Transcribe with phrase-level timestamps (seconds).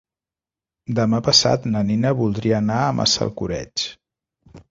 [0.99, 3.87] Demà passat na Nina voldria anar a Massalcoreig.